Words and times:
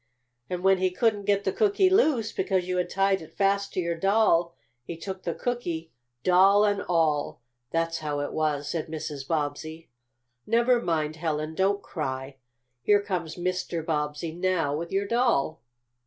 "And 0.49 0.63
when 0.63 0.79
he 0.79 0.89
couldn't 0.89 1.25
get 1.25 1.43
the 1.43 1.51
cookie 1.51 1.87
loose, 1.87 2.31
because 2.31 2.67
you 2.67 2.77
had 2.77 2.87
it 2.87 2.89
tied 2.89 3.31
fast 3.33 3.71
to 3.73 3.79
your 3.79 3.93
doll, 3.95 4.55
he 4.83 4.97
took 4.97 5.21
the 5.21 5.35
cookie, 5.35 5.91
doll 6.23 6.65
and 6.65 6.81
all. 6.81 7.43
That's 7.69 7.99
how 7.99 8.19
it 8.21 8.33
was," 8.33 8.67
said 8.67 8.87
Mrs. 8.87 9.27
Bobbsey. 9.27 9.91
"Never 10.47 10.81
mind, 10.81 11.17
Helen. 11.17 11.53
Don't 11.53 11.83
cry. 11.83 12.37
Here 12.81 12.99
comes 13.03 13.35
Mr. 13.35 13.85
Bobbsey 13.85 14.31
now, 14.31 14.75
with 14.75 14.91
your 14.91 15.05
doll." 15.05 15.61